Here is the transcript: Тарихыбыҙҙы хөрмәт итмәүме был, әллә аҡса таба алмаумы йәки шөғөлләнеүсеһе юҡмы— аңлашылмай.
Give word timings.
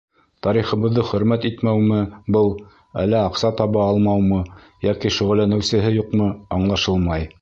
Тарихыбыҙҙы 0.45 1.03
хөрмәт 1.09 1.43
итмәүме 1.49 1.99
был, 2.37 2.49
әллә 3.03 3.21
аҡса 3.27 3.51
таба 3.61 3.83
алмаумы 3.91 4.41
йәки 4.89 5.13
шөғөлләнеүсеһе 5.19 5.93
юҡмы— 5.99 6.31
аңлашылмай. 6.59 7.29